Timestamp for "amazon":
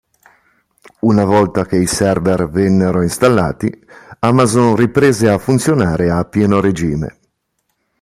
4.21-4.75